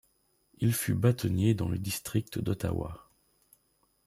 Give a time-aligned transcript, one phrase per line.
[0.57, 3.11] Il fut bâtonnier dans le district d'Ottawa.